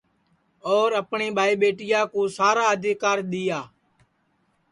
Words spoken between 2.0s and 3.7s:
کُو سارا آدیکرا دؔیا